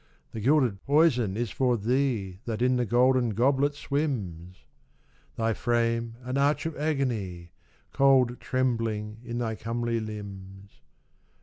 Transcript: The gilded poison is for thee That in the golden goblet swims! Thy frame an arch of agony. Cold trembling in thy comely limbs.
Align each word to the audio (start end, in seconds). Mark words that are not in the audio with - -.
The 0.31 0.39
gilded 0.39 0.81
poison 0.81 1.37
is 1.37 1.51
for 1.51 1.77
thee 1.77 2.39
That 2.45 2.63
in 2.63 2.75
the 2.75 2.87
golden 2.87 3.35
goblet 3.35 3.75
swims! 3.75 4.65
Thy 5.35 5.53
frame 5.53 6.15
an 6.23 6.39
arch 6.39 6.65
of 6.65 6.75
agony. 6.75 7.51
Cold 7.93 8.39
trembling 8.39 9.19
in 9.23 9.37
thy 9.37 9.53
comely 9.53 9.99
limbs. 9.99 10.81